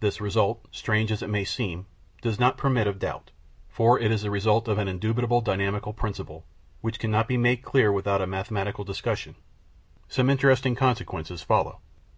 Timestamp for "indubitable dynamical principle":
4.86-6.44